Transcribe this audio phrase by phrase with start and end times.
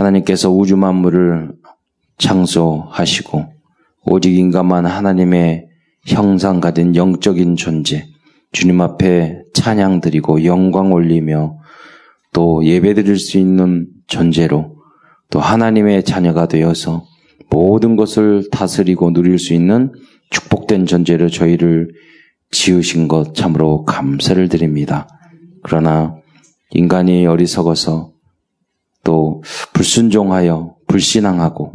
[0.00, 1.52] 하나님께서 우주 만물을
[2.18, 3.44] 창조하시고
[4.06, 5.66] 오직 인간만 하나님의
[6.06, 8.06] 형상 가진 영적인 존재,
[8.52, 11.58] 주님 앞에 찬양 드리고 영광 올리며
[12.32, 14.76] 또 예배 드릴 수 있는 존재로
[15.30, 17.04] 또 하나님의 자녀가 되어서
[17.50, 19.92] 모든 것을 다스리고 누릴 수 있는
[20.30, 21.90] 축복된 존재로 저희를
[22.50, 25.08] 지으신 것 참으로 감사를 드립니다.
[25.62, 26.16] 그러나
[26.70, 28.12] 인간이 어리석어서
[29.10, 29.42] 또
[29.72, 31.72] 불순종하여 불신앙하고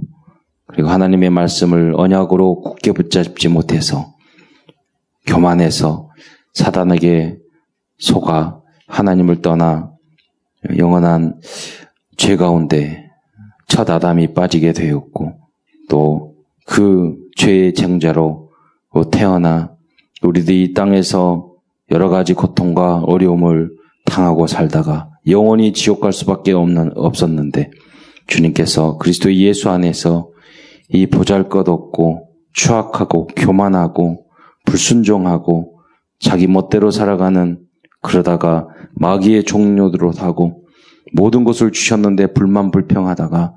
[0.68, 4.14] 그리고 하나님의 말씀을 언약으로 굳게 붙잡지 못해서
[5.28, 6.10] 교만해서
[6.54, 7.38] 사단에게
[7.98, 9.92] 속아 하나님을 떠나
[10.78, 11.42] 영원한
[12.16, 13.10] 죄 가운데
[13.68, 15.34] 첫 아담이 빠지게 되었고
[15.90, 18.50] 또 그 죄의 쟁자로
[19.12, 19.76] 태어나
[20.22, 21.52] 우리들이 이 땅에서
[21.92, 23.72] 여러 가지 고통과 어려움을
[24.06, 27.72] 당하고 살다가 영원히 지옥 갈 수밖에 없는, 없었는데
[28.28, 30.30] 주님께서 그리스도 예수 안에서
[30.90, 34.26] 이 보잘 것 없고 추악하고 교만하고
[34.66, 35.80] 불순종하고
[36.20, 37.60] 자기 멋대로 살아가는
[38.02, 40.64] 그러다가 마귀의 종료로 하고
[41.14, 43.54] 모든 것을 주셨는데 불만 불평하다가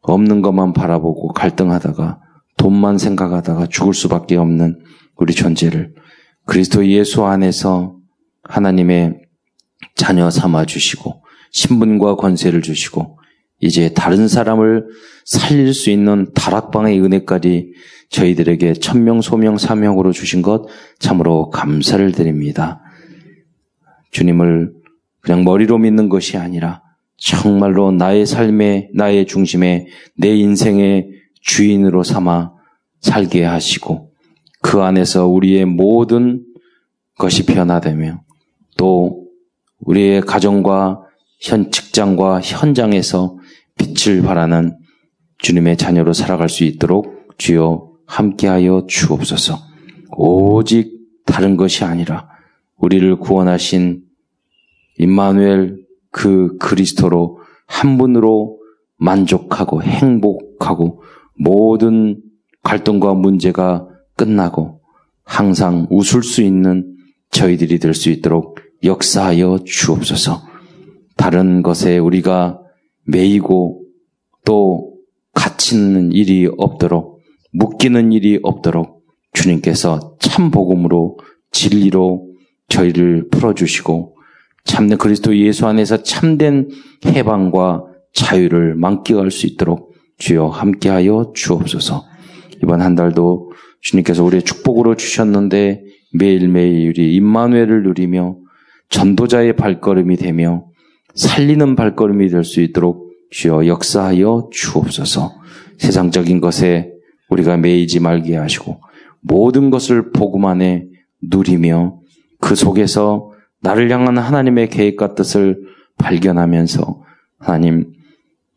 [0.00, 2.20] 없는 것만 바라보고 갈등하다가
[2.56, 4.78] 돈만 생각하다가 죽을 수밖에 없는
[5.16, 5.94] 우리 존재를
[6.44, 7.96] 그리스도 예수 안에서
[8.42, 9.20] 하나님의
[9.98, 13.18] 자녀 삼아 주시고 신분과 권세를 주시고
[13.60, 14.86] 이제 다른 사람을
[15.24, 17.72] 살릴 수 있는 다락방의 은혜까지
[18.08, 20.66] 저희들에게 천명, 소명, 사명으로 주신 것
[21.00, 22.80] 참으로 감사를 드립니다.
[24.12, 24.72] 주님을
[25.20, 26.82] 그냥 머리로 믿는 것이 아니라
[27.16, 31.10] 정말로 나의 삶의, 나의 중심에 내 인생의
[31.42, 32.52] 주인으로 삼아
[33.00, 34.12] 살게 하시고
[34.62, 36.44] 그 안에서 우리의 모든
[37.18, 38.22] 것이 변화되며
[38.76, 39.27] 또
[39.80, 41.02] 우리의 가정과
[41.40, 43.36] 현 직장과 현장에서
[43.76, 44.76] 빛을 발하는
[45.38, 49.58] 주님의 자녀로 살아갈 수 있도록 주여 함께하여 주옵소서.
[50.16, 52.28] 오직 다른 것이 아니라
[52.76, 54.02] 우리를 구원하신
[54.98, 58.58] 임마누엘 그 그리스도로 한 분으로
[58.96, 61.02] 만족하고 행복하고
[61.36, 62.20] 모든
[62.64, 64.80] 갈등과 문제가 끝나고
[65.24, 66.96] 항상 웃을 수 있는
[67.30, 70.42] 저희들이 될 수 있도록 역사하여 주옵소서.
[71.16, 72.60] 다른 것에 우리가
[73.06, 73.82] 매이고
[74.44, 74.94] 또
[75.34, 77.20] 갇히는 일이 없도록
[77.52, 79.02] 묶이는 일이 없도록
[79.32, 81.18] 주님께서 참 복음으로
[81.50, 82.28] 진리로
[82.68, 84.16] 저희를 풀어주시고
[84.64, 86.68] 참된 그리스도 예수 안에서 참된
[87.06, 92.04] 해방과 자유를 만끽할 수 있도록 주여 함께하여 주옵소서.
[92.62, 98.36] 이번 한 달도 주님께서 우리의 축복으로 주셨는데 매일매일 우리 임마누엘을 누리며
[98.88, 100.66] 전도자의 발걸음이 되며
[101.14, 105.32] 살리는 발걸음이 될 수 있도록 주여 역사하여 주옵소서.
[105.78, 106.92] 세상적인 것에
[107.28, 108.80] 우리가 매이지 말게 하시고
[109.20, 110.86] 모든 것을 복음 안에
[111.22, 111.98] 누리며
[112.40, 115.60] 그 속에서 나를 향한 하나님의 계획과 뜻을
[115.98, 117.02] 발견하면서
[117.38, 117.92] 하나님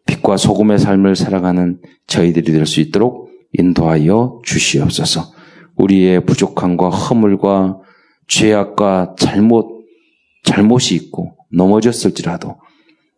[0.05, 5.33] 빛과 소금의 삶을 살아가는 저희들이 될 수 있도록 인도하여 주시옵소서.
[5.75, 7.79] 우리의 부족함과 허물과
[8.27, 9.80] 죄악과 잘못
[10.43, 12.55] 잘못이 있고 넘어졌을지라도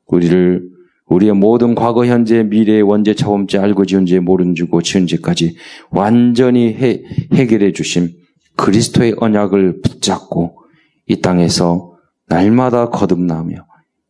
[0.07, 0.73] 우리를
[1.07, 5.55] 우리의 모든 과거, 현재, 미래, 원죄, 차범죄, 알고 지은 죄, 모른 주고 지은 죄까지
[5.91, 7.03] 완전히 해,
[7.33, 8.09] 해결해 주심
[8.55, 10.57] 그리스도의 언약을 붙잡고
[11.07, 11.97] 이 땅에서
[12.27, 13.65] 날마다 거듭나며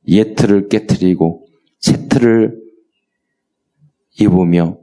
[0.08, 1.46] 옛 틀을 깨뜨리고
[1.80, 2.58] 새 틀을
[4.20, 4.78] 입으며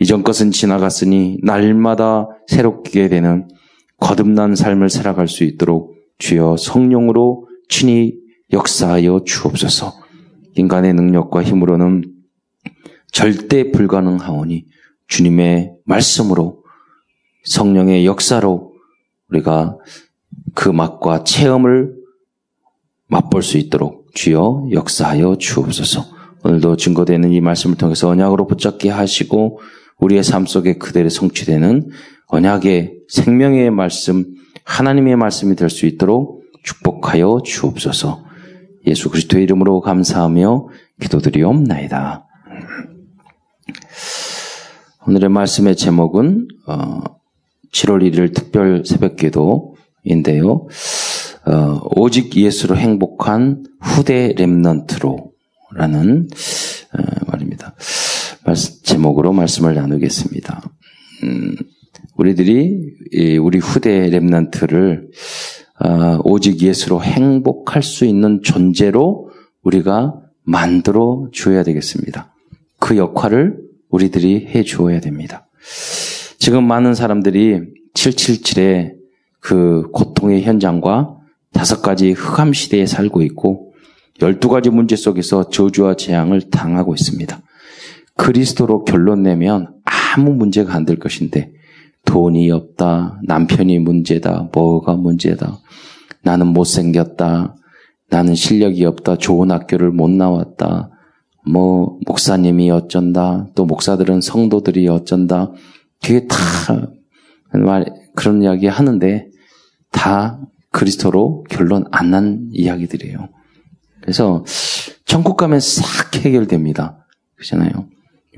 [0.00, 3.48] 이전 것은 지나갔으니 날마다 새롭게 되는
[3.98, 8.14] 거듭난 삶을 살아갈 수 있도록 주여 성령으로 친히
[8.52, 9.94] 역사하여 주옵소서.
[10.56, 12.04] 인간의 능력과 힘으로는
[13.10, 14.66] 절대 불가능하오니
[15.08, 16.62] 주님의 말씀으로
[17.44, 18.72] 성령의 역사로
[19.28, 19.78] 우리가
[20.54, 21.94] 그 맛과 체험을
[23.06, 26.04] 맛볼 수 있도록 주여 역사하여 주옵소서.
[26.44, 29.60] 오늘도 증거되는 이 말씀을 통해서 언약으로 붙잡게 하시고
[29.98, 31.90] 우리의 삶 속에 그대로 성취되는
[32.26, 34.24] 언약의 생명의 말씀,
[34.64, 36.33] 하나님의 말씀이 될 수 있도록
[36.64, 38.24] 축복하여 주옵소서.
[38.86, 40.68] 예수 그리스도의 이름으로 감사하며
[41.00, 42.26] 기도드리옵나이다.
[45.06, 46.48] 오늘의 말씀의 제목은
[47.72, 50.66] 7월 1일 특별 새벽기도인데요.
[51.46, 56.28] 어, 오직 예수로 행복한 후대 렘넌트로라는
[56.92, 57.74] 어, 말입니다.
[58.82, 60.62] 제목으로 말씀을 나누겠습니다.
[61.24, 61.56] 음,
[62.16, 65.10] 우리들이 우리 후대 렘넌트를
[65.80, 69.30] 어, 오직 예수로 행복할 수 있는 존재로
[69.62, 72.32] 우리가 만들어 줘야 되겠습니다.
[72.78, 73.58] 그 역할을
[73.90, 75.48] 우리들이 해 주어야 됩니다.
[76.38, 77.60] 지금 많은 사람들이
[77.94, 78.94] 777의
[79.40, 81.16] 그 고통의 현장과
[81.52, 83.72] 다섯 가지 흑암 시대에 살고 있고
[84.18, 87.40] 12가지 문제 속에서 저주와 재앙을 당하고 있습니다.
[88.16, 91.52] 그리스도로 결론 내면 아무 문제가 안 될 것인데
[92.04, 95.58] 돈이 없다, 남편이 문제다, 뭐가 문제다,
[96.22, 97.56] 나는 못생겼다,
[98.10, 100.90] 나는 실력이 없다, 좋은 학교를 못 나왔다,
[101.46, 105.52] 뭐 목사님이 어쩐다, 또 목사들은 성도들이 어쩐다,
[106.02, 106.36] 그게 다
[107.52, 109.28] 말, 그런 이야기 하는데
[109.90, 110.40] 다
[110.70, 113.28] 그리스도로 결론 안 난 이야기들이에요.
[114.00, 114.44] 그래서
[115.06, 117.06] 천국 가면 싹 해결됩니다.
[117.36, 117.70] 그렇잖아요.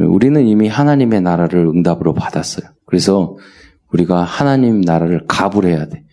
[0.01, 2.69] 우리는 이미 하나님의 나라를 응답으로 받았어요.
[2.85, 3.37] 그래서
[3.93, 6.05] 우리가 하나님 나라를 가불해야 돼.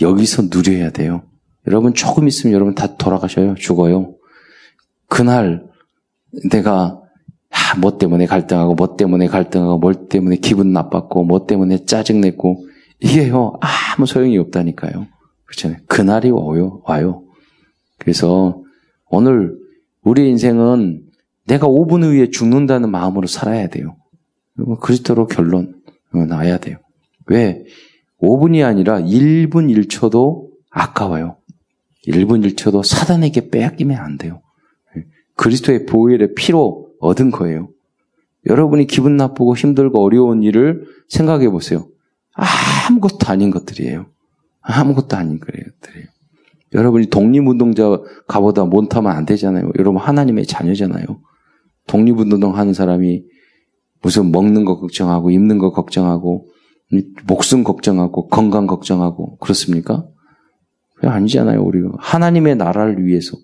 [0.00, 1.22] 여기서 누려야 돼요.
[1.66, 3.54] 여러분 조금 있으면 여러분 다 돌아가셔요.
[3.56, 4.14] 죽어요.
[5.08, 5.64] 그날
[6.50, 7.00] 내가
[7.50, 12.64] 아, 뭐 때문에 갈등하고 뭐 때문에 갈등하고 뭘 때문에 기분 나빴고 뭐 때문에 짜증냈고
[13.00, 15.06] 이게요 아무 소용이 없다니까요.
[15.46, 15.80] 그렇잖아요.
[15.88, 16.80] 그날이 와요.
[16.84, 17.24] 와요.
[17.98, 18.62] 그래서
[19.08, 19.58] 오늘
[20.02, 21.02] 우리 인생은
[21.46, 23.96] 내가 5분 후에 죽는다는 마음으로 살아야 돼요.
[24.80, 25.82] 그리스도로 결론
[26.12, 26.78] 나야 돼요.
[27.26, 27.64] 왜?
[28.20, 31.36] 5분이 아니라 1분 1초도 아까워요.
[32.06, 34.42] 1분 1초도 사단에게 빼앗기면 안 돼요.
[35.36, 37.68] 그리스도의 보혈의 피로 얻은 거예요.
[38.46, 41.88] 여러분이 기분 나쁘고 힘들고 어려운 일을 생각해 보세요.
[42.34, 44.06] 아무것도 아닌 것들이에요.
[44.60, 46.06] 아무것도 아닌 것들이에요.
[46.72, 49.72] 여러분이 독립운동자 가보다 못하면 안 되잖아요.
[49.78, 51.04] 여러분 하나님의 자녀잖아요.
[51.86, 53.24] 독립운동 하는 사람이
[54.02, 56.48] 무슨 먹는 거 걱정하고 입는 거 걱정하고
[57.26, 60.06] 목숨 걱정하고 건강 걱정하고 그렇습니까?
[61.02, 61.62] 아니잖아요.
[61.62, 63.36] 우리가 하나님의 나라를 위해서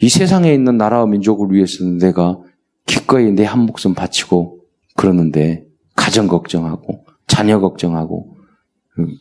[0.00, 2.38] 이 세상에 있는 나라와 민족을 위해서는 내가
[2.86, 4.60] 기꺼이 내 한 목숨 바치고
[4.96, 5.64] 그러는데
[5.94, 8.36] 가정 걱정하고 자녀 걱정하고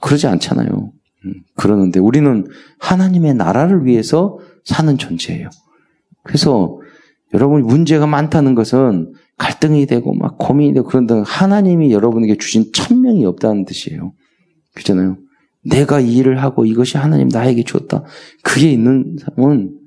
[0.02, 0.92] 그러지 않잖아요.
[1.56, 2.48] 그러는데 우리는
[2.80, 5.50] 하나님의 나라를 위해서 사는 존재예요.
[6.24, 6.80] 그래서
[7.34, 13.66] 여러분 문제가 많다는 것은 갈등이 되고 막 고민이 되고 그런다 하나님이 여러분에게 주신 천명이 없다는
[13.66, 14.14] 뜻이에요.
[14.76, 15.18] 그렇잖아요.
[15.64, 18.04] 내가 이 일을 하고 이것이 하나님 나에게 줬다.
[18.44, 19.80] 그게 있는 사람은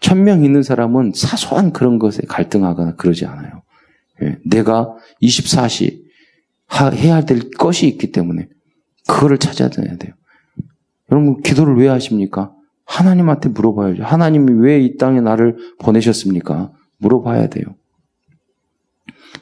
[0.00, 3.62] 천명 있는 사람은 사소한 그런 것에 갈등하거나 그러지 않아요.
[4.22, 6.02] 예, 내가 24시
[6.96, 8.46] 해야 될 것이 있기 때문에
[9.06, 10.12] 그거를 찾아야 돼요.
[11.10, 12.52] 여러분 기도를 왜 하십니까?
[12.84, 14.02] 하나님한테 물어봐야죠.
[14.02, 16.72] 하나님이 왜 이 땅에 나를 보내셨습니까?
[16.98, 17.64] 물어봐야 돼요.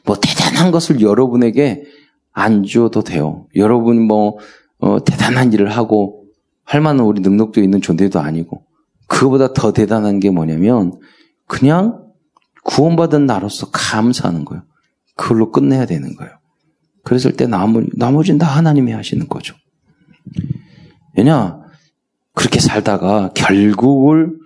[0.06, 1.85] 뭐 대단한 것을 여러분에게
[2.32, 3.47] 안 줘도 돼요.
[3.56, 4.38] 여러분 뭐
[4.79, 6.25] 어, 대단한 일을 하고
[6.64, 8.64] 할 만한 우리 능력도 있는 존재도 아니고
[9.08, 10.93] 그거보다 더 대단한 게 뭐냐면
[11.47, 12.06] 그냥
[12.64, 14.64] 구원받은 나로서 감사하는 거예요.
[15.14, 16.32] 그걸로 끝내야 되는 거예요.
[17.05, 19.55] 그랬을 때 나머지, 나머지는 다 하나님이 하시는 거죠.
[21.17, 21.61] 왜냐?
[22.35, 24.37] 그렇게 살다가 결국을,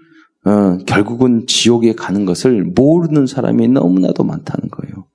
[0.45, 5.07] 어, 결국은 지옥에 가는 것을 모르는 사람이 너무나도 많다는 거예요.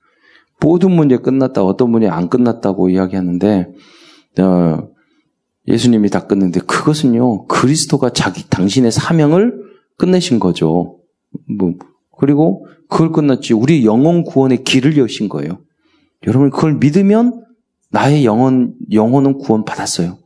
[0.62, 3.68] 모든 문제 끝났다, 어떤 문제 안 끝났다고 이야기하는데,
[4.40, 4.96] 어,
[5.68, 9.54] 예수님이 다 끝냈는데 그것은요 그리스도가 자기 당신의 사명을
[9.98, 11.00] 끝내신 거죠.
[11.58, 11.74] 뭐
[12.18, 15.60] 그리고 그걸 끝났지 우리 영혼 구원의 길을 여신 거예요.
[16.28, 17.44] 여러분 그걸 믿으면
[17.92, 20.18] 나의 영혼 영혼은 구원 받았어요.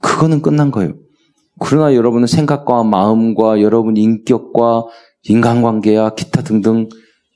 [0.00, 0.94] 그거는 끝난 거예요.
[1.58, 4.84] 그러나 여러분의 생각과 마음과 여러분 인격과
[5.24, 6.88] 인간관계와 기타 등등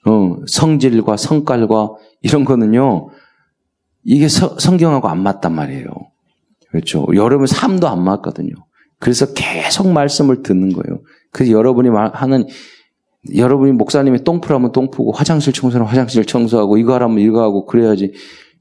[0.06, 1.90] 어, 성질과 성깔과
[2.25, 3.11] 이런 거는요
[4.02, 5.87] 이게 서, 성경하고 안 맞단 말이에요.
[6.71, 7.07] 그렇죠.
[7.14, 8.52] 여러분 삶도 안 맞거든요.
[8.99, 11.00] 그래서 계속 말씀을 듣는 거예요.
[11.31, 12.47] 그래서 여러분이 하는
[13.35, 18.12] 여러분이 목사님이 똥풀하면 똥푸고 화장실 청소는 화장실 청소하고 이거 하라면 이거 하고 그래야지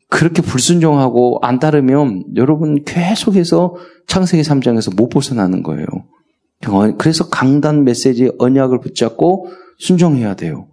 [0.09, 3.75] 그렇게 불순종하고 안 따르면 여러분 계속해서
[4.07, 5.87] 창세기 3장에서 못 벗어나는 거예요.
[6.97, 9.47] 그래서 강단 메시지 언약을 붙잡고
[9.79, 10.67] 순종해야 돼요.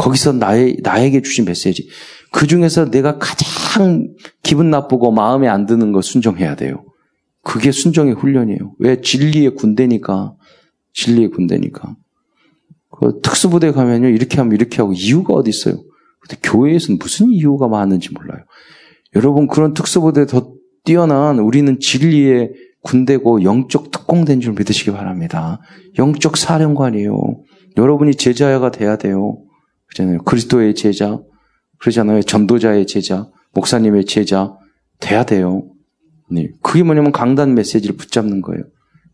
[0.00, 1.86] 거기서 나의, 나에게 주신 메시지.
[2.32, 4.08] 그 중에서 내가 가장
[4.42, 6.84] 기분 나쁘고 마음에 안 드는 거 순종해야 돼요.
[7.42, 8.76] 그게 순종의 훈련이에요.
[8.78, 9.02] 왜?
[9.02, 10.32] 진리의 군대니까.
[10.94, 11.96] 진리의 군대니까.
[12.98, 15.74] 그 특수부대 가면요, 이렇게 하면 이렇게 하고 이유가 어디 있어요?
[16.20, 18.42] 근데 교회에서는 무슨 이유가 많은지 몰라요.
[19.16, 20.54] 여러분, 그런 특수부대 더
[20.84, 22.52] 뛰어난 우리는 진리의
[22.82, 25.60] 군대고 영적 특공된 줄 믿으시기 바랍니다.
[25.98, 27.14] 영적 사령관이에요.
[27.76, 29.36] 여러분이 제자가 돼야 돼요.
[29.90, 30.18] 그잖아요.
[30.22, 31.20] 그리스도의 제자,
[31.78, 32.22] 그러잖아요.
[32.22, 34.56] 전도자의 제자, 목사님의 제자
[35.00, 35.68] 돼야 돼요.
[36.30, 36.50] 네.
[36.62, 38.62] 그게 뭐냐면 강단 메시지를 붙잡는 거예요.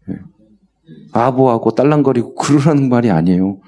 [0.09, 0.15] 네.
[1.13, 3.61] 아부하고 딸랑거리고 그러라는 말이 아니에요.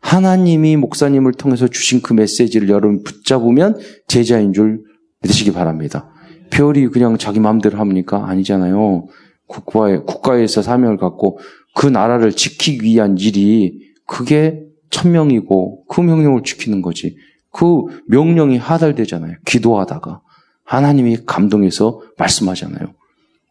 [0.00, 4.82] 하나님이 목사님을 통해서 주신 그 메시지를 여러분 붙잡으면 제자인 줄
[5.22, 6.10] 믿으시기 바랍니다.
[6.50, 8.28] 별이 그냥 자기 마음대로 합니까?
[8.28, 9.06] 아니잖아요.
[9.46, 11.38] 국가에, 국가에서 사명을 갖고
[11.74, 17.16] 그 나라를 지키기 위한 일이 그게 천명이고 그 명령을 지키는 거지.
[17.50, 19.36] 그 명령이 하달되잖아요.
[19.44, 20.22] 기도하다가.
[20.64, 22.94] 하나님이 감동해서 말씀하잖아요.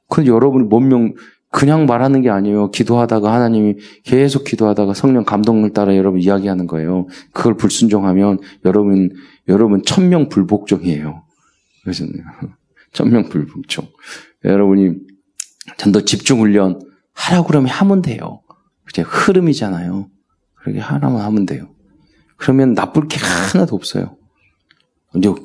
[0.07, 1.13] 근데 여러분이 뭔명
[1.49, 2.71] 그냥 말하는 게 아니에요.
[2.71, 7.07] 기도하다가 하나님이 계속 기도하다가 성령 감동을 따라 여러분 이야기하는 거예요.
[7.31, 9.09] 그걸 불순종하면 여러분
[9.47, 11.23] 여러분 천명 불복종이에요.
[11.83, 12.05] 그래서
[12.93, 13.87] 천명 불복종.
[14.43, 14.95] 여러분이
[15.77, 16.79] 전도 집중 훈련
[17.13, 18.41] 하라고 그러면 하면 돼요.
[18.89, 20.09] 이제 흐름이잖아요.
[20.67, 21.69] 그렇게 하나만 하면 돼요.
[22.35, 24.17] 그러면 나쁠 게 하나도 없어요.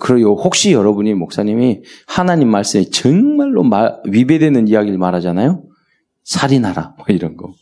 [0.00, 3.64] 그리고 혹시 여러분이 목사님이 하나님 말씀에 정말로
[4.05, 5.62] 위배되는 이야기를 말하잖아요.
[6.25, 7.55] 살인하라 뭐 이런 거.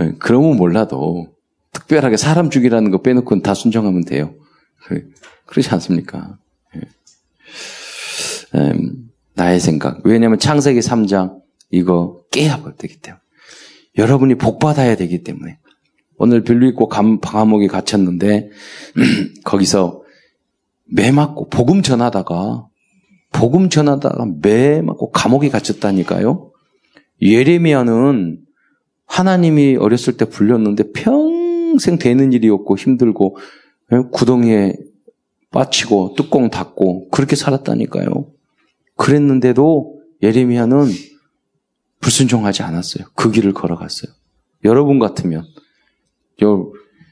[0.00, 1.28] 예, 그러면 몰라도
[1.72, 4.34] 특별하게 사람 죽이라는 거 빼놓고는 다 순종하면 돼요.
[5.46, 6.38] 그렇지 않습니까?
[6.76, 6.80] 예.
[8.58, 10.04] 음, 나의 생각.
[10.04, 11.40] 왜냐하면 창세기 3장
[11.70, 13.20] 이거 깨야 되기 때문에.
[13.96, 15.58] 여러분이 복 받아야 되기 때문에.
[16.18, 18.50] 오늘 빌로 있고 감, 방화목에 갇혔는데
[19.44, 20.02] 거기서
[20.84, 22.66] 매 맞고 복음 전하다가
[23.32, 26.52] 복음 전하다가 매 맞고 감옥에 갇혔다니까요.
[27.20, 28.38] 예레미야는
[29.06, 33.36] 하나님이 어렸을 때 불렸는데 평생 되는 일이었고 힘들고
[33.92, 34.74] 예, 구덩이에
[35.50, 38.30] 빠치고 뚜껑 닫고 그렇게 살았다니까요.
[38.96, 40.86] 그랬는데도 예레미야는
[42.00, 43.06] 불순종하지 않았어요.
[43.14, 44.12] 그 길을 걸어갔어요.
[44.64, 45.44] 여러분 같으면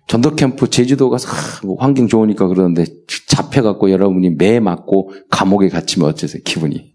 [0.07, 2.85] 전도 캠프 제주도 가서 하, 뭐 환경 좋으니까 그러는데
[3.27, 6.95] 잡혀갖고 여러분이 매 맞고 감옥에 갇히면 어쩌세요 기분이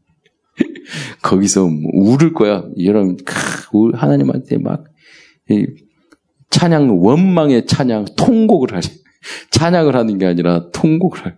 [1.24, 3.18] 거기서 뭐 울을 거야 여러분
[3.94, 4.86] 하나님한테 막
[6.50, 9.02] 찬양 원망의 찬양 통곡을 하지
[9.52, 11.36] 찬양을 하는 게 아니라 통곡을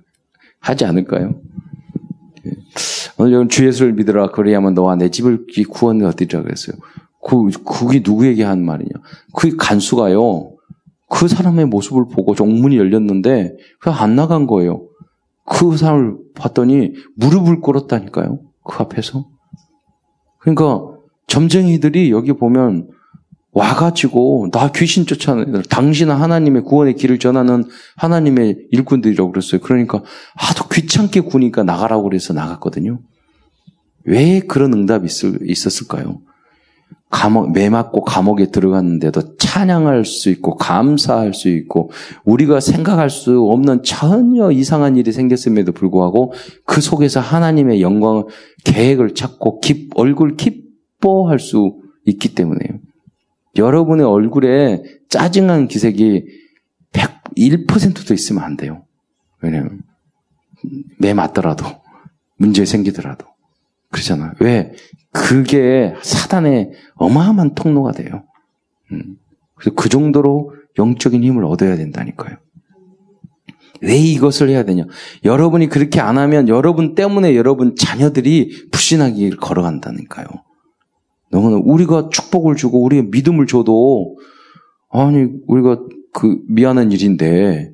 [0.59, 1.41] 하지 않을까요?
[2.45, 2.51] 예.
[3.17, 6.77] 오늘 주 예수를 믿으라 그래야만 너와 내 집을 구원을 얻으리라 그랬어요.
[7.23, 8.89] 그 그게 누구에게 한 말이냐?
[9.35, 10.50] 그 간수가요.
[11.11, 14.87] 그 사람의 모습을 보고 종문이 열렸는데 그냥 안 나간 거예요.
[15.45, 18.39] 그 사람을 봤더니 무릎을 꿇었다니까요.
[18.63, 19.27] 그 앞에서.
[20.39, 20.81] 그러니까
[21.27, 22.87] 점쟁이들이 여기 보면
[23.51, 27.65] 와가지고 나 귀신 쫓아내는 당신은 하나님의 구원의 길을 전하는
[27.97, 29.59] 하나님의 일꾼들이라고 그랬어요.
[29.59, 30.01] 그러니까
[30.35, 33.01] 아도 귀찮게 구니까 나가라고 그래서 나갔거든요.
[34.05, 35.09] 왜 그런 응답이
[35.43, 36.21] 있었을까요?
[37.11, 41.91] 감옥, 매 맞고 감옥에 들어갔는데도 찬양할 수 있고, 감사할 수 있고,
[42.23, 46.33] 우리가 생각할 수 없는 전혀 이상한 일이 생겼음에도 불구하고,
[46.65, 48.25] 그 속에서 하나님의 영광,
[48.63, 52.79] 계획을 찾고, 기, 얼굴 기뻐할 수 있기 때문에요.
[53.57, 56.23] 여러분의 얼굴에 짜증난 기색이
[56.93, 58.85] 101%도 있으면 안 돼요.
[59.41, 59.81] 왜냐면,
[60.97, 61.65] 매 맞더라도,
[62.37, 63.30] 문제 생기더라도.
[63.91, 64.33] 그러잖아요.
[64.39, 64.71] 왜?
[65.11, 68.23] 그게 사단의 어마어마한 통로가 돼요.
[68.91, 69.17] 음.
[69.55, 72.37] 그래서 그 정도로 영적인 힘을 얻어야 된다니까요.
[73.81, 74.85] 왜 이것을 해야 되냐?
[75.23, 80.27] 여러분이 그렇게 안 하면 여러분 때문에 여러분 자녀들이 불신하기를 걸어간다니까요.
[81.31, 84.17] 너무나 우리가 축복을 주고 우리가 믿음을 줘도
[84.89, 85.81] 아니 우리가
[86.13, 87.73] 그 미안한 일인데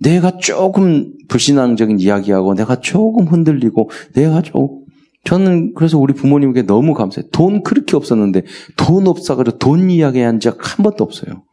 [0.00, 4.83] 내가 조금 불신앙적인 이야기하고 내가 조금 흔들리고 내가 좀
[5.24, 7.30] 저는 그래서 우리 부모님께 너무 감사해요.
[7.30, 8.42] 돈 그렇게 없었는데
[8.76, 11.44] 돈 없어가지고 돈 이야기한 적 한 번도 없어요.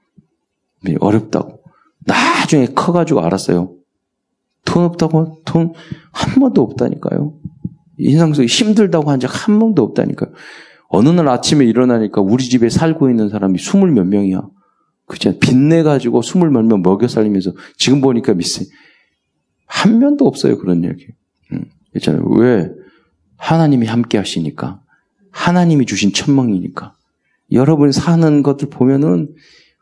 [0.99, 1.61] 어렵다고.
[2.05, 3.75] 나중에 커가지고 알았어요.
[4.65, 5.73] 돈 없다고 돈
[6.11, 7.33] 한 번도 없다니까요.
[7.97, 10.31] 인상 속에 힘들다고 한 적 한 번도 없다니까요.
[10.89, 14.41] 어느 날 아침에 일어나니까 우리 집에 살고 있는 사람이 스물 몇 명이야.
[15.05, 15.37] 그죠?
[15.39, 18.65] 빚내 가지고 스물 몇 명 먹여 살리면서 지금 보니까 미세.
[19.67, 20.57] 한 면도 없어요.
[20.57, 21.05] 그런 얘기.
[21.53, 21.63] 음,
[21.95, 22.23] 있잖아요.
[22.31, 22.69] 왜?
[23.41, 24.81] 하나님이 함께 하시니까.
[25.31, 26.93] 하나님이 주신 천망이니까.
[27.51, 29.33] 여러분 사는 것들 보면은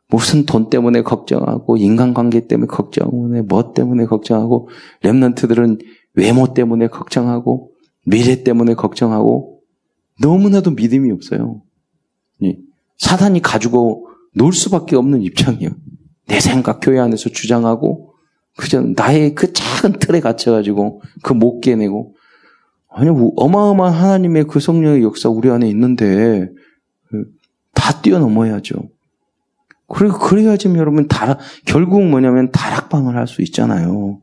[0.07, 4.69] 무슨 돈 때문에 걱정하고 인간관계 때문에 걱정하고 뭐 때문에 걱정하고
[5.03, 5.85] 랩런트들은
[6.15, 7.71] 외모 때문에 걱정하고
[8.05, 9.59] 미래 때문에 걱정하고
[10.21, 11.61] 너무나도 믿음이 없어요.
[12.97, 15.71] 사단이 가지고 놀 수밖에 없는 입장이에요.
[16.27, 18.13] 내 생각 교회 안에서 주장하고
[18.57, 22.15] 그저 나의 그 작은 틀에 갇혀가지고 그 못 깨내고
[22.89, 26.49] 아니, 어마어마한 하나님의 그 성령의 역사 우리 안에 있는데,
[27.73, 28.89] 다 뛰어넘어야죠.
[29.87, 34.19] 그리고 그래야지 여러분 다락, 결국 뭐냐면 다락방을 할 수 있잖아요.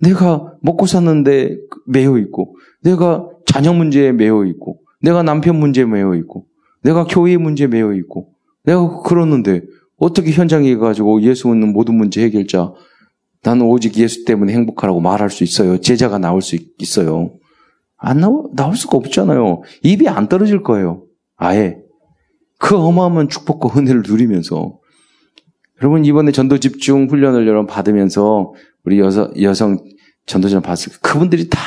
[0.00, 6.46] 내가 먹고 사는데 매여 있고, 내가 자녀 문제에 매여 있고, 내가 남편 문제에 매여 있고,
[6.82, 8.32] 내가 교회 문제에 매여 있고,
[8.64, 9.62] 내가 그러는데
[9.96, 12.72] 어떻게 현장에 가지고 예수는 모든 문제 해결자,
[13.42, 15.80] 나는 오직 예수 때문에 행복하라고 말할 수 있어요.
[15.80, 17.32] 제자가 나올 수 있어요.
[17.98, 19.62] 안 나오, 나올 수가 없잖아요.
[19.82, 21.04] 입이 안 떨어질 거예요.
[21.36, 21.76] 아예.
[22.58, 24.78] 그 어마어마한 축복과 은혜를 누리면서.
[25.80, 29.78] 여러분, 이번에 전도 집중 훈련을 여러분 받으면서 우리 여성, 여성
[30.26, 31.60] 전도전 봤을 때 그분들이 다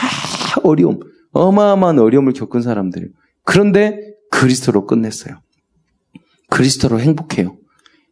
[0.64, 1.00] 어려움,
[1.32, 3.12] 어마어마한 어려움을 겪은 사람들이에요.
[3.44, 3.98] 그런데
[4.32, 5.40] 그리스도로 끝냈어요.
[6.50, 7.58] 그리스도로 행복해요.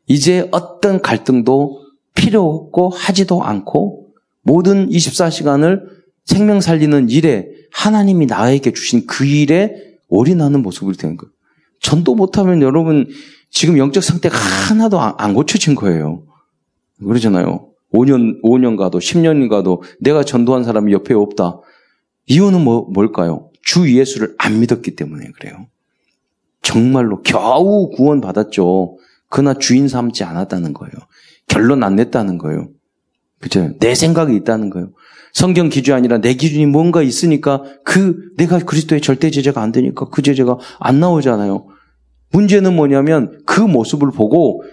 [0.07, 1.81] 이제 어떤 갈등도
[2.15, 4.07] 필요 없고 하지도 않고
[4.41, 5.83] 모든 24시간을
[6.25, 9.75] 생명 살리는 일에 하나님이 나에게 주신 그 일에
[10.07, 11.31] 올인하는 모습을 되는 거예요.
[11.81, 13.07] 전도 못하면 여러분
[13.49, 16.23] 지금 영적 상태가 하나도 안 고쳐진 거예요.
[16.99, 17.69] 그러잖아요.
[17.93, 21.59] 5년, 5년 가도 10년이 가도 내가 전도한 사람이 옆에 없다.
[22.27, 23.49] 이유는 뭐, 뭘까요?
[23.63, 25.67] 주 예수를 안 믿었기 때문에 그래요.
[26.61, 28.97] 정말로 겨우 구원 받았죠.
[29.29, 30.93] 그러나 주인 삼지 않았다는 거예요.
[31.47, 32.69] 결론 안 냈다는 거예요.
[33.39, 33.71] 그죠?
[33.79, 34.91] 내 생각이 있다는 거예요.
[35.33, 40.21] 성경 기준이 아니라 내 기준이 뭔가 있으니까 그 내가 그리스도의 절대 제재가 안 되니까 그
[40.21, 41.67] 제재가 안 나오잖아요.
[42.31, 44.63] 문제는 뭐냐면 그 모습을 보고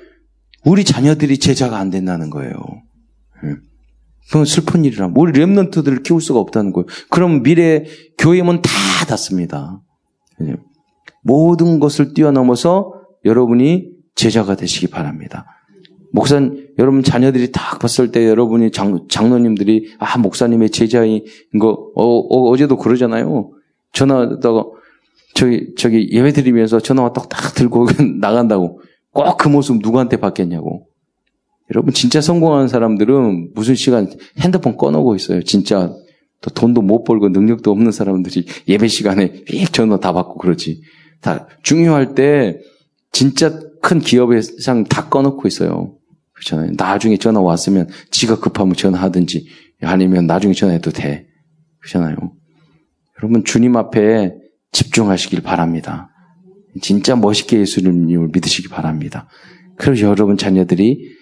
[0.65, 2.53] 우리 자녀들이 제자가 안 된다는 거예요.
[3.45, 3.55] 예.
[4.29, 5.13] 그건 슬픈 일이라.
[5.15, 6.87] 우리 랩런트들을 키울 수가 없다는 거예요.
[7.11, 7.85] 그럼 미래
[8.19, 8.71] 교회면 다
[9.07, 9.81] 닫습니다.
[10.43, 10.57] 예.
[11.23, 12.93] 모든 것을 뛰어넘어서
[13.25, 15.47] 여러분이 제자가 되시기 바랍니다.
[16.13, 16.41] 목사,
[16.79, 21.23] 여러분 자녀들이 딱 봤을 때 여러분이 장, 장로님들이 아 목사님의 제자인
[21.61, 23.51] 거 어, 어 제도 그러잖아요.
[23.93, 24.65] 전화다가
[25.35, 27.87] 저기 저기 예배 드리면서 전화 딱, 딱 들고
[28.21, 28.81] 나간다고
[29.13, 30.87] 꼭 그 모습 누구한테 받겠냐고.
[31.71, 34.09] 여러분 진짜 성공하는 사람들은 무슨 시간
[34.39, 35.43] 핸드폰 꺼놓고 있어요.
[35.43, 35.93] 진짜
[36.41, 40.83] 또 돈도 못 벌고 능력도 없는 사람들이 예배 시간에 삑 전화 다 받고 그러지.
[41.21, 42.61] 다 중요할 때
[43.11, 45.96] 진짜 큰 기업에상 다 꺼놓고 있어요.
[46.37, 46.73] 그렇잖아요.
[46.77, 49.47] 나중에 전화 왔으면 지가 급하면 전화하든지
[49.83, 51.27] 아니면 나중에 전화해도 돼.
[51.81, 52.17] 그렇잖아요.
[53.19, 54.35] 여러분 주님 앞에
[54.73, 56.11] 집중하시길 바랍니다.
[56.83, 59.29] 진짜 멋있게 예수님을 믿으시기 바랍니다.
[59.77, 61.17] 그리고 여러분 자녀들이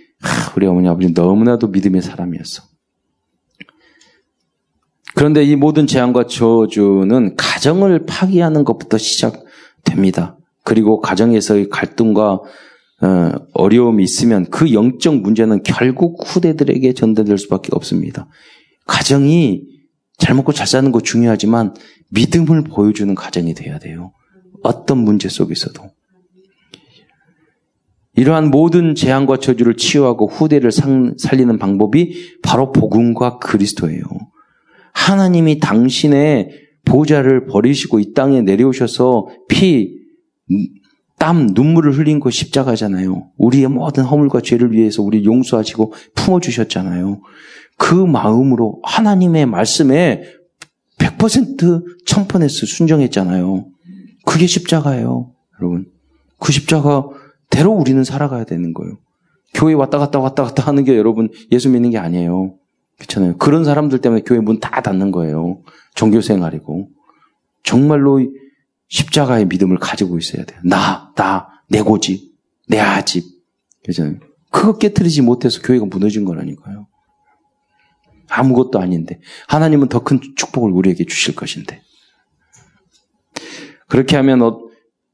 [0.56, 2.64] 우리 어머니 아버지 너무나도 믿음의 사람이었어.
[5.14, 10.36] 그런데 이 모든 재앙과 저주는 가정을 파기하는 것부터 시작됩니다.
[10.64, 12.40] 그리고 가정에서의 갈등과
[13.02, 18.28] 어, 어려움이 있으면 그 영적 문제는 결국 후대들에게 전달될 수밖에 없습니다.
[18.86, 19.62] 가정이
[20.18, 21.74] 잘 먹고 잘 사는 거 중요하지만
[22.10, 24.12] 믿음을 보여주는 가정이 돼야 돼요.
[24.62, 25.82] 어떤 문제 속에서도.
[28.16, 34.04] 이러한 모든 재앙과 저주를 치유하고 후대를 살리는 방법이 바로 복음과 그리스도예요.
[34.92, 36.50] 하나님이 당신의
[36.84, 39.94] 보좌를 버리시고 이 땅에 내려오셔서 피,
[41.18, 43.30] 땀, 눈물을 흘린 거 십자가잖아요.
[43.36, 47.20] 우리의 모든 허물과 죄를 위해서 우리 용서하시고 품어주셨잖아요.
[47.76, 50.22] 그 마음으로 하나님의 말씀에
[50.98, 53.66] 100% 천퍼네스 순정했잖아요.
[54.24, 55.30] 그게 십자가예요.
[55.60, 55.86] 여러분.
[56.38, 58.98] 그 십자가대로 우리는 살아가야 되는 거예요.
[59.54, 62.54] 교회 왔다 갔다 왔다 갔다 하는 게 여러분 예수 믿는 게 아니에요.
[62.98, 63.36] 그렇잖아요.
[63.38, 65.58] 그런 사람들 때문에 교회 문 다 닫는 거예요.
[65.94, 66.88] 종교 생활이고.
[67.62, 68.20] 정말로
[68.94, 70.60] 십자가의 믿음을 가지고 있어야 돼요.
[70.62, 72.32] 나, 나, 내 고집,
[72.68, 73.24] 내 아집.
[73.84, 74.20] 그잖아요.
[74.52, 76.86] 그거 깨뜨리지 못해서 교회가 무너진 거라니까요.
[78.28, 79.18] 아무것도 아닌데.
[79.48, 81.82] 하나님은 더 큰 축복을 우리에게 주실 것인데.
[83.88, 84.60] 그렇게 하면, 어,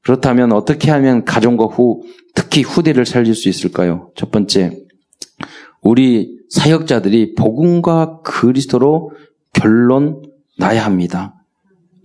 [0.02, 2.02] 그렇다면 어떻게 하면 가정과 후,
[2.34, 4.12] 특히 후대를 살릴 수 있을까요?
[4.14, 4.78] 첫 번째,
[5.80, 9.12] 우리 사역자들이 복음과 그리스도로
[9.54, 10.22] 결론
[10.58, 11.34] 나야 합니다.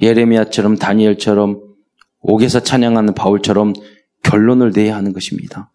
[0.01, 1.64] 예레미야처럼 다니엘처럼
[2.27, 3.73] 옥에서 찬양하는 바울처럼
[4.23, 5.71] 결론을 내야 하는 것입니다.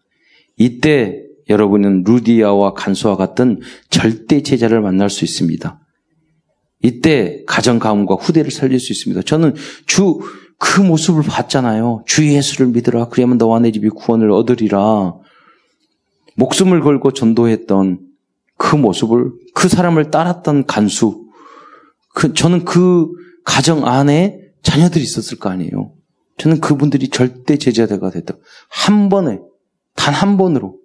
[0.57, 3.59] 이때 여러분은 루디아와 간수와 같은
[3.89, 5.79] 절대 제자를 만날 수 있습니다.
[6.83, 9.21] 이때 가정 가문과 후대를 살릴 수 있습니다.
[9.23, 10.19] 저는 주
[10.61, 12.03] 그 모습을 봤잖아요.
[12.05, 13.07] 주 예수를 믿으라.
[13.09, 15.15] 그러면 너와 내 집이 구원을 얻으리라.
[16.35, 17.99] 목숨을 걸고 전도했던
[18.57, 21.25] 그 모습을 그 사람을 따랐던 간수.
[22.13, 23.07] 그 저는 그
[23.43, 25.93] 가정 안에 자녀들이 있었을 거 아니에요.
[26.41, 28.33] 저는 그분들이 절대 제자대가 됐다.
[28.67, 29.39] 한 번에,
[29.95, 30.79] 단 한 번으로.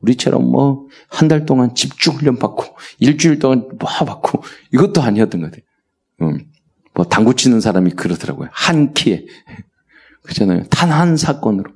[0.00, 2.64] 우리처럼 뭐, 한 달 동안 집중 훈련 받고,
[2.98, 5.62] 일주일 동안 뭐 받고, 이것도 아니었던 것 같아요.
[6.22, 6.38] 음,
[6.94, 8.48] 뭐, 당구 치는 사람이 그러더라고요.
[8.52, 9.26] 한 키에.
[10.24, 10.64] 그렇잖아요.
[10.70, 11.70] 단 한 사건으로.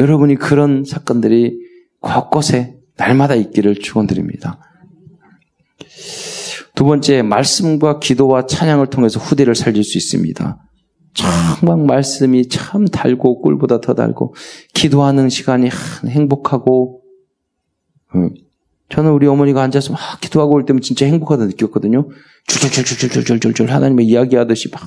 [0.00, 1.56] 여러분이 그런 사건들이
[2.00, 4.58] 곳곳에 날마다 있기를 축원드립니다.
[6.74, 10.69] 두 번째, 말씀과 기도와 찬양을 통해서 후대를 살릴 수 있습니다.
[11.12, 14.34] 정말 말씀이 참 달고 꿀보다 더 달고
[14.74, 15.68] 기도하는 시간이
[16.06, 17.02] 행복하고
[18.88, 22.08] 저는 우리 어머니가 앉아서 막 기도하고 올 때면 진짜 행복하다 느꼈거든요.
[22.46, 24.82] 줄줄줄줄줄줄줄줄 하나님의 이야기하듯이 막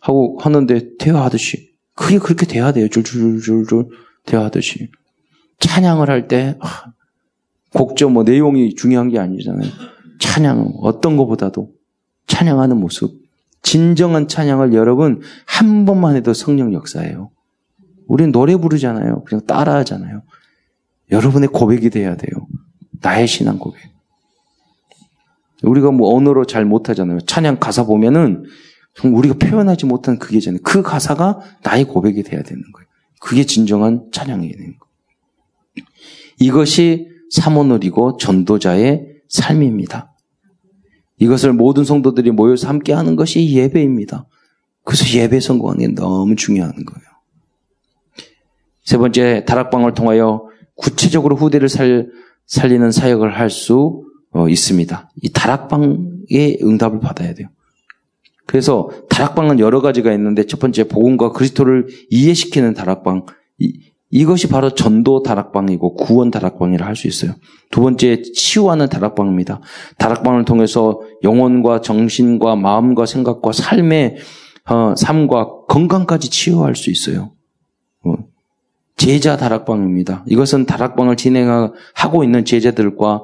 [0.00, 2.88] 하고 하는데 대화하듯이 그게 그렇게 돼야 돼요.
[2.88, 3.88] 줄줄줄줄
[4.24, 4.90] 대화하듯이
[5.58, 6.58] 찬양을 할 때
[7.74, 9.70] 곡조 뭐 내용이 중요한 게 아니잖아요.
[10.18, 11.70] 찬양 어떤 것보다도
[12.26, 13.19] 찬양하는 모습
[13.62, 17.30] 진정한 찬양을 여러분 한 번만 해도 성령 역사예요.
[18.06, 19.24] 우리는 노래 부르잖아요.
[19.24, 20.22] 그냥 따라 하잖아요.
[21.10, 22.46] 여러분의 고백이 돼야 돼요.
[23.00, 23.80] 나의 신앙 고백.
[25.62, 27.20] 우리가 뭐 언어로 잘 못하잖아요.
[27.20, 28.44] 찬양 가사 보면은
[29.04, 30.60] 우리가 표현하지 못한 그게잖아요.
[30.64, 32.86] 그 가사가 나의 고백이 돼야 되는 거예요.
[33.20, 35.86] 그게 진정한 찬양이 되는 거예요.
[36.38, 40.12] 이것이 사모놀이고 전도자의 삶입니다.
[41.20, 44.26] 이것을 모든 성도들이 모여서 함께 하는 것이 예배입니다.
[44.84, 47.10] 그래서 예배 성공하는 게 너무 중요한 거예요.
[48.82, 52.08] 세 번째, 다락방을 통하여 구체적으로 후대를 살,
[52.46, 55.10] 살리는 사역을 할수 어, 있습니다.
[55.22, 57.48] 이 다락방의 응답을 받아야 돼요.
[58.46, 63.26] 그래서 다락방은 여러 가지가 있는데 첫 번째 복음과 그리스도를 이해시키는 다락방
[63.58, 67.34] 이, 이것이 바로 전도 다락방이고 구원 다락방이라 할 수 있어요.
[67.70, 69.60] 두 번째 치유하는 다락방입니다.
[69.98, 74.16] 다락방을 통해서 영혼과 정신과 마음과 생각과 삶의
[74.68, 77.32] 어, 삶과 건강까지 치유할 수 있어요.
[78.04, 78.14] 어,
[78.96, 80.24] 제자 다락방입니다.
[80.26, 83.22] 이것은 다락방을 진행하고 있는 제자들과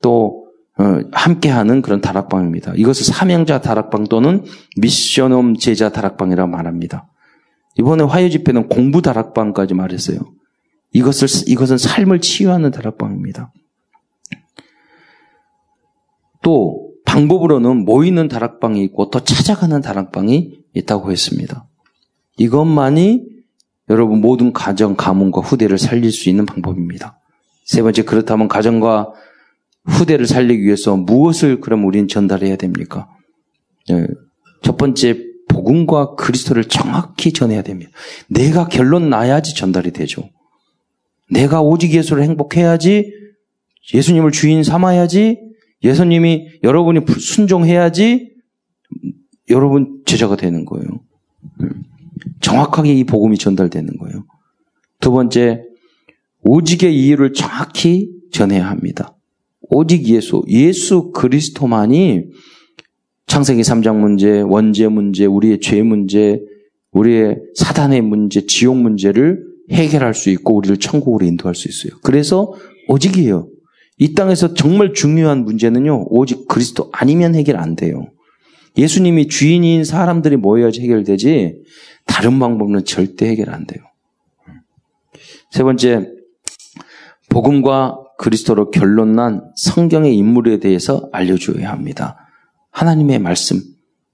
[0.00, 0.46] 또
[0.78, 2.72] 어, 함께하는 그런 다락방입니다.
[2.76, 4.44] 이것을 사명자 다락방 또는
[4.78, 7.09] 미션홈 제자 다락방이라고 말합니다.
[7.80, 10.18] 이번에 화요 집회는 공부 다락방까지 말했어요.
[10.92, 13.52] 이것을 이것은 삶을 치유하는 다락방입니다.
[16.42, 21.66] 또 방법으로는 모이는 다락방이 있고 또 찾아가는 다락방이 있다고 했습니다.
[22.36, 23.24] 이것만이
[23.88, 27.18] 여러분 모든 가정, 가문과 후대를 살릴 수 있는 방법입니다.
[27.64, 29.12] 세 번째 그렇다면 가정과
[29.86, 33.08] 후대를 살리기 위해서 무엇을 그럼 우리는 전달해야 됩니까?
[33.90, 34.06] 예,
[34.62, 35.29] 첫 번째
[35.60, 37.90] 복음과 그리스도를 정확히 전해야 됩니다.
[38.28, 40.30] 내가 결론 나야지 전달이 되죠.
[41.30, 43.12] 내가 오직 예수를 행복해야지
[43.94, 45.38] 예수님을 주인 삼아야지
[45.82, 48.30] 예수님이 여러분이 순종해야지
[49.50, 50.86] 여러분 제자가 되는 거예요.
[51.60, 51.82] 음.
[52.40, 54.24] 정확하게 이 복음이 전달되는 거예요.
[55.00, 55.62] 두 번째,
[56.42, 59.16] 오직의 이유를 정확히 전해야 합니다.
[59.62, 62.24] 오직 예수, 예수 그리스도만이
[63.30, 66.40] 창세기 3장 문제, 원죄 문제, 우리의 죄 문제,
[66.90, 71.96] 우리의 사단의 문제, 지옥 문제를 해결할 수 있고 우리를 천국으로 인도할 수 있어요.
[72.02, 72.52] 그래서
[72.88, 73.48] 오직이에요.
[73.98, 76.06] 이 땅에서 정말 중요한 문제는요.
[76.08, 78.08] 오직 그리스도 아니면 해결 안 돼요.
[78.76, 81.54] 예수님이 주인인 사람들이 모여야지 해결되지
[82.06, 83.84] 다른 방법은 절대 해결 안 돼요.
[85.52, 86.08] 세 번째,
[87.28, 92.26] 복음과 그리스도로 결론난 성경의 인물에 대해서 알려줘야 합니다.
[92.70, 93.60] 하나님의 말씀,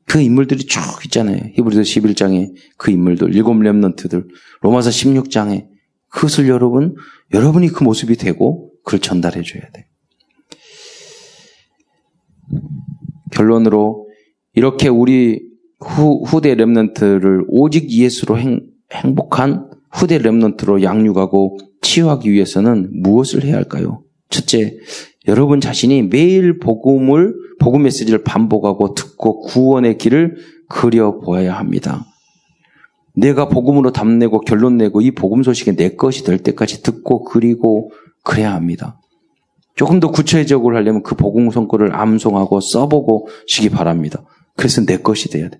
[0.07, 1.39] 그 인물들이 쭉 있잖아요.
[1.55, 4.29] 히브리서 11장에 그 인물들, 일곱 렘넌트들,
[4.63, 5.67] 로마서 16장에
[6.09, 6.95] 그것을 여러분,
[7.35, 9.85] 여러분이 그 모습이 되고 그걸 전달해 줘야 돼요.
[13.33, 14.09] 결론으로
[14.55, 15.43] 이렇게 우리
[15.81, 18.61] 후, 후대 렘넌트를 오직 예수로 행,
[18.93, 24.03] 행복한 후대 렘넌트로 양육하고 치유하기 위해서는 무엇을 해야 할까요?
[24.31, 24.77] 첫째,
[25.29, 30.37] 여러분 자신이 매일 복음을 복음 메시지를 반복하고 듣고 구원의 길을
[30.69, 32.05] 그려 보아야 합니다.
[33.15, 37.91] 내가 복음으로 답내고 결론 내고 이 복음 소식이 내 것이 될 때까지 듣고 그리고
[38.23, 39.01] 그래야 합니다.
[39.75, 44.23] 조금 더 구체적으로 하려면 그 복음 성과를 암송하고 써보고 시기 바랍니다.
[44.57, 45.59] 그래서 내 것이 돼야 돼.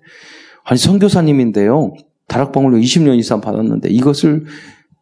[0.63, 1.93] 아니 선교사님인데요.
[2.27, 4.45] 다락방을 20년 이상 받았는데 이것을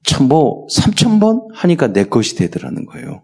[0.03, 3.23] 참 뭐 3천 번 하니까 내 것이 되더라는 거예요.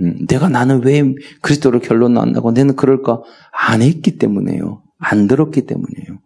[0.00, 1.02] 음, 내가 나는 왜
[1.40, 3.22] 그리스도로 결론 난다고 내는 그럴까?
[3.50, 4.82] 안 했기 때문에요.
[4.98, 6.18] 안 들었기 때문이에요.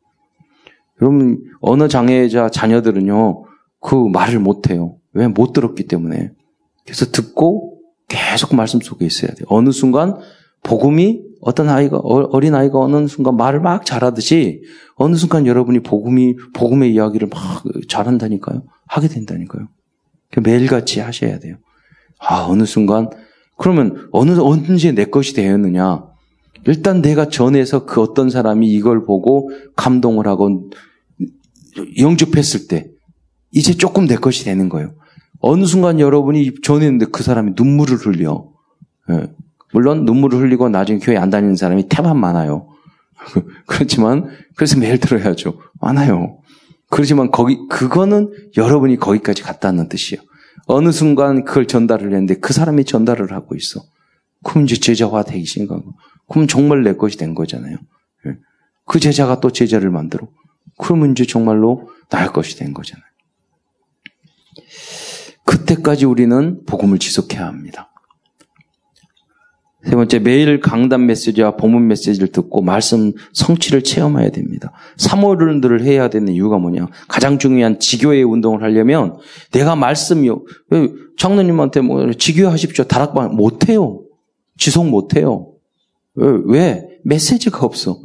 [1.00, 3.44] 여러분, 어느 장애자 자녀들은요,
[3.80, 4.96] 그 말을 못 해요.
[5.12, 5.28] 왜?
[5.28, 6.30] 못 들었기 때문에.
[6.84, 7.78] 그래서 듣고
[8.08, 9.46] 계속 말씀 속에 있어야 돼요.
[9.48, 10.16] 어느 순간
[10.62, 14.62] 복음이 어떤 아이가 어, 어린 아이가 어느 순간 말을 막 잘하듯이
[14.96, 18.62] 어느 순간 여러분이 복음이 복음의 이야기를 막 잘한다니까요.
[18.86, 19.68] 하게 된다니까요.
[20.42, 21.56] 매일같이 하셔야 돼요.
[22.18, 23.08] 아 어느 순간
[23.60, 26.02] 그러면 어느 언제 내 것이 되었느냐?
[26.66, 30.70] 일단 내가 전에서 그 어떤 사람이 이걸 보고 감동을 하고
[31.98, 32.88] 영접했을 때
[33.52, 34.94] 이제 조금 내 것이 되는 거예요.
[35.40, 38.48] 어느 순간 여러분이 전했는데 그 사람이 눈물을 흘려.
[39.10, 39.30] 예.
[39.74, 42.66] 물론 눈물을 흘리고 나중에 교회 안 다니는 사람이 태반 많아요.
[43.66, 45.60] 그렇지만 그래서 매일 들어야죠.
[45.82, 46.38] 많아요.
[46.88, 50.22] 그렇지만 거기 그거는 여러분이 거기까지 갔다는 뜻이에요.
[50.66, 53.82] 어느 순간 그걸 전달을 했는데 그 사람이 전달을 하고 있어.
[54.44, 55.94] 그럼 이제 제자화 되기 심각하고.
[56.28, 57.76] 그럼 정말 내 것이 된 거잖아요.
[58.26, 58.36] 예.
[58.86, 60.28] 그 제자가 또 제자를 만들어.
[60.78, 63.04] 그러면 이제 정말로 나의 것이 된 거잖아요.
[65.44, 67.89] 그때까지 우리는 복음을 지속해야 합니다.
[69.84, 74.72] 세 번째, 매일 강단 메시지와 본문 메시지를 듣고 말씀 성취를 체험해야 됩니다.
[74.98, 76.88] 사모를 해야 되는 이유가 뭐냐?
[77.08, 79.16] 가장 중요한 지교의 운동을 하려면
[79.52, 80.42] 내가 말씀이요.
[80.68, 82.84] 왜 장로님한테 뭐 지교하십시오.
[82.84, 84.02] 다락방 못해요.
[84.58, 85.52] 지속 못해요.
[86.14, 86.28] 왜?
[86.44, 86.88] 왜?
[87.04, 87.98] 메시지가 없어.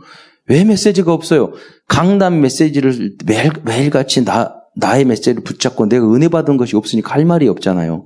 [0.47, 1.51] 왜 메시지가 없어요?
[1.89, 7.47] 강단 메시지를 매일, 매일같이 나, 나의 메시지를 붙잡고 내가 은혜 받은 것이 없으니까 할 말이
[7.49, 8.05] 없잖아요.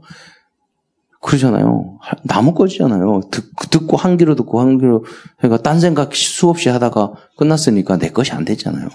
[1.21, 1.99] 그러잖아요.
[2.23, 3.21] 나무 꺼지잖아요.
[3.32, 5.03] 듣, 듣고 한 귀로 듣고 한 귀로
[5.38, 8.88] 그러니까 딴 생각 수없이 하다가 끝났으니까 내 것이 안 됐잖아요.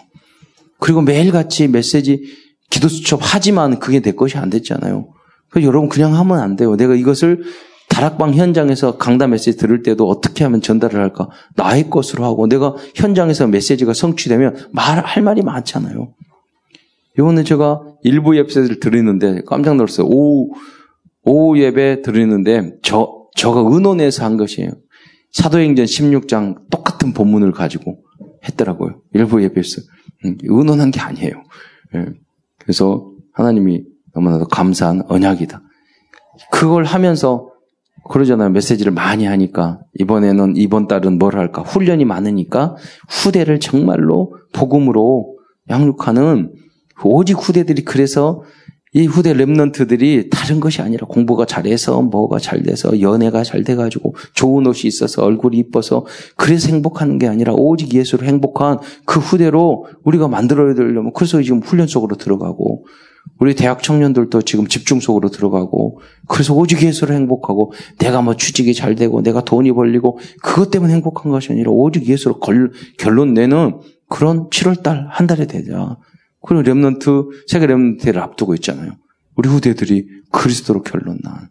[0.81, 2.23] 그리고 매일같이 메시지
[2.71, 5.09] 기도 수첩 하지만 그게 내 것이 안 됐잖아요.
[5.51, 6.77] 그래서 여러분 그냥 하면 안 돼요.
[6.77, 7.45] 내가 이것을
[7.89, 11.29] 다락방 현장에서 강단 메시지 들을 때도 어떻게 하면 전달을 할까?
[11.55, 16.13] 나의 것으로 하고 내가 현장에서 메시지가 성취되면 말할 말이 많잖아요.
[17.19, 20.07] 이번에 제가 일부 메시지를 들었는데 깜짝 놀랐어요.
[20.09, 20.55] 오
[21.25, 24.71] 오후 예배 드리는데 저, 저가 의논해서 한 것이에요.
[25.33, 27.99] 사도행전 16장 똑같은 본문을 가지고
[28.47, 29.01] 했더라고요.
[29.13, 29.83] 일부 예배에서.
[30.25, 31.33] 음, 의논한 게 아니에요.
[31.95, 32.07] 예.
[32.59, 33.85] 그래서 하나님이
[34.15, 35.61] 너무나도 감사한 언약이다.
[36.51, 37.51] 그걸 하면서
[38.09, 38.51] 그러잖아요.
[38.51, 41.63] 메시지를 많이 하니까 이번에는 이번 달은 뭘 할까?
[41.63, 42.77] 훈련이 많으니까
[43.09, 45.39] 후대를 정말로 복음으로
[45.71, 46.53] 양육하는
[47.03, 48.43] 오직 후대들이 그래서
[48.97, 54.67] 이 후대 랩런트들이 다른 것이 아니라 공부가 잘해서 뭐가 잘 돼서 연애가 잘 돼가지고 좋은
[54.69, 60.75] 옷이 있어서 얼굴이 이뻐서 그래서 행복하는 게 아니라 오직 예수로 행복한 그 후대로 우리가 만들어야
[60.75, 62.87] 되려면 그래서 지금 훈련 속으로 들어가고
[63.41, 68.95] 우리 대학 청년들도 지금 집중 속으로 들어가고 그래서 오직 예수로 행복하고 내가 뭐 취직이 잘
[68.95, 74.49] 되고 내가 돈이 벌리고 그것 때문에 행복한 것이 아니라 오직 예수로 걸, 결론 내는 그런
[74.51, 75.97] 7월달 한 달에 되자.
[76.47, 78.93] 그리고 렘넌트, 세계 렘넌트를 앞두고 있잖아요.
[79.37, 81.49] 우리 후대들이 그리스도로 결론 난.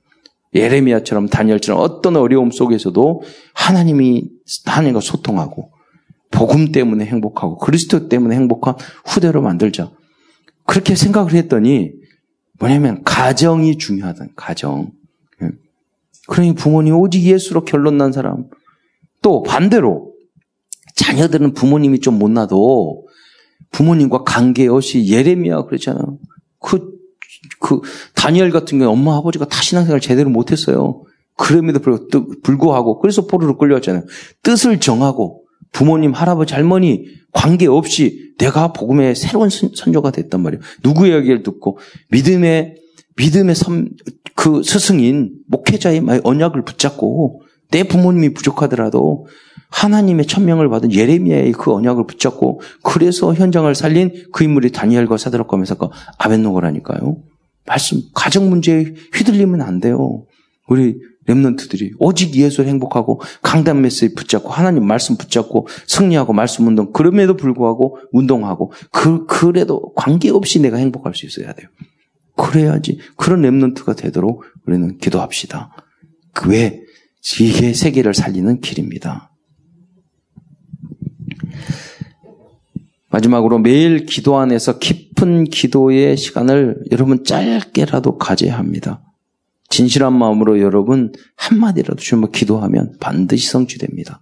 [0.55, 4.29] 예레미야처럼 다니엘처럼 어떤 어려움 속에서도 하나님이
[4.65, 5.71] 하나님과 소통하고
[6.29, 8.75] 복음 때문에 행복하고 그리스도 때문에 행복한
[9.05, 9.91] 후대로 만들자.
[10.65, 11.91] 그렇게 생각을 했더니
[12.59, 14.27] 뭐냐면 가정이 중요하다.
[14.35, 14.91] 가정.
[15.41, 15.49] 예.
[16.27, 18.45] 그러니 부모님 오직 예수로 결론 난 사람.
[19.21, 20.13] 또 반대로
[20.95, 23.07] 자녀들은 부모님이 좀 못나도
[23.73, 26.17] 부모님과 관계 없이 예레미야 그랬잖아요.
[26.59, 26.93] 그,
[27.59, 27.81] 그,
[28.15, 31.03] 다니엘 같은 경우 엄마 아버지가 다 신앙생활 제대로 못했어요.
[31.35, 31.79] 그럼에도
[32.43, 34.05] 불구하고, 그래서 포로로 끌려왔잖아요.
[34.43, 40.61] 뜻을 정하고, 부모님, 할아버지, 할머니 관계 없이 내가 복음의 새로운 선조가 됐단 말이에요.
[40.83, 41.79] 누구의 얘기를 듣고,
[42.11, 42.75] 믿음의,
[43.17, 43.89] 믿음의 선,
[44.35, 49.25] 그 스승인, 목회자의 언약을 붙잡고, 내 부모님이 부족하더라도
[49.73, 55.89] 하나님의 천명을 받은 예레미야의 그 언약을 붙잡고 그래서 현장을 살린 그 인물이 다니엘과 사드락과 메사가
[56.19, 57.17] 아벤노고라니까요.
[57.65, 60.25] 말씀 가정 문제에 휘둘리면 안 돼요.
[60.67, 67.35] 우리 렘넌트들이 오직 예수를 행복하고 강단 메시지 붙잡고 하나님 말씀 붙잡고 승리하고 말씀 운동 그럼에도
[67.35, 71.67] 불구하고 운동하고 그 그래도 관계없이 내가 행복할 수 있어야 돼요.
[72.35, 75.71] 그래야지 그런 렘넌트가 되도록 우리는 기도합시다.
[76.33, 76.81] 그 왜?
[77.39, 79.32] 이게 세계를 살리는 길입니다.
[83.13, 89.03] 마지막으로 매일 기도 안에서 깊은 기도의 시간을 여러분 짧게라도 가져야 합니다.
[89.69, 94.21] 진실한 마음으로 여러분 한마디라도 주님 기도하면 반드시 성취됩니다.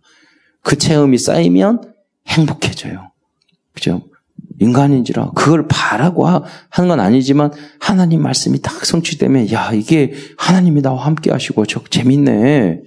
[0.61, 1.93] 그 체험이 쌓이면
[2.27, 3.11] 행복해져요.
[3.73, 4.03] 그죠?
[4.59, 11.31] 인간인지라 그걸 바라고 하는 건 아니지만 하나님 말씀이 딱 성취되면 야 이게 하나님이 나와 함께
[11.31, 12.81] 하시고 저 재밌네.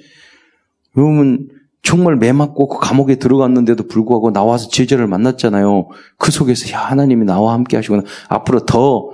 [0.99, 1.49] 여러분
[1.85, 5.89] 정말 매 맞고 그 감옥에 들어갔는데도 불구하고 나와서 제자를 만났잖아요.
[6.19, 8.03] 그 속에서 야 하나님이 나와 함께 하시구나.
[8.29, 9.11] 앞으로 더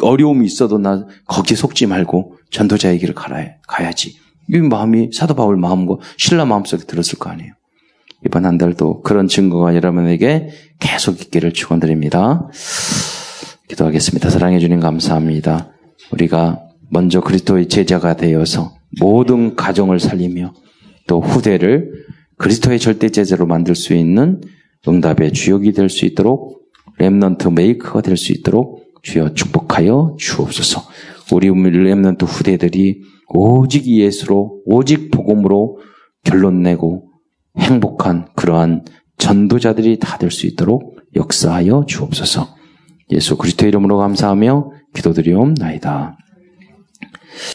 [0.00, 4.16] 어려움이 있어도 나 거기에 속지 말고 전도자의 길을 가야, 가야지.
[4.48, 7.52] 이 마음이 사도 바울 마음과 신라 마음속에 들었을 거 아니에요.
[8.24, 12.48] 이번 한 달도 그런 증거가 여러분에게 계속 있기를 축원드립니다.
[13.68, 14.30] 기도하겠습니다.
[14.30, 15.70] 사랑해 주님 감사합니다.
[16.12, 20.52] 우리가 먼저 그리스도의 제자가 되어서 모든 가정을 살리며
[21.06, 22.06] 또 후대를
[22.38, 24.40] 그리스도의 절대 제자로 만들 수 있는
[24.86, 26.62] 응답의 주역이 될 수 있도록
[26.98, 30.82] 렘넌트 메이커가 될 수 있도록 주여 축복하여 주옵소서.
[31.32, 35.78] 우리 렘넌트 후대들이 오직 예수로 오직 복음으로
[36.24, 37.08] 결론 내고
[37.58, 38.84] 행복한 그러한
[39.18, 42.56] 전도자들이 다 될 수 있도록 역사하여 주옵소서.
[43.10, 46.16] 예수 그리스도 이름으로 감사하며 기도드리옵나이다.